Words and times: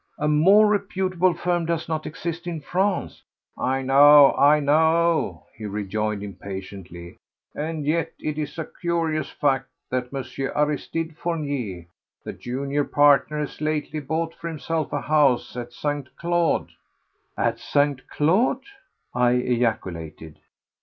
A 0.17 0.27
more 0.27 0.65
reputable 0.65 1.35
firm 1.35 1.67
does 1.67 1.87
not 1.87 2.07
exist 2.07 2.47
in 2.47 2.59
France." 2.59 3.21
"I 3.55 3.83
know, 3.83 4.33
I 4.33 4.59
know," 4.59 5.45
he 5.55 5.67
rejoined 5.67 6.23
impatiently. 6.23 7.17
"And 7.53 7.85
yet 7.85 8.11
it 8.17 8.39
is 8.39 8.57
a 8.57 8.65
curious 8.81 9.29
fact 9.29 9.67
that 9.91 10.11
M. 10.11 10.25
Aristide 10.55 11.15
Fournier, 11.17 11.85
the 12.23 12.33
junior 12.33 12.83
partner, 12.83 13.41
has 13.41 13.61
lately 13.61 13.99
bought 13.99 14.33
for 14.33 14.47
himself 14.47 14.91
a 14.91 15.01
house 15.01 15.55
at 15.55 15.71
St. 15.71 16.07
Claude." 16.17 16.71
"At 17.37 17.59
St. 17.59 18.07
Claude?" 18.07 18.63
I 19.13 19.33
ejaculated. 19.33 20.39